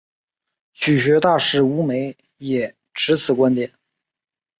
[0.73, 3.71] 曲学大师吴梅也持此观点。